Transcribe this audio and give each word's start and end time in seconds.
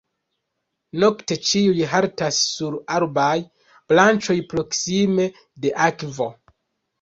Nokte 1.01 1.35
ĉiuj 1.49 1.83
haltas 1.91 2.39
sur 2.53 2.77
arbaj 2.95 3.35
branĉoj 3.93 4.39
proksime 4.55 5.29
de 5.67 5.75
akvo. 5.91 6.29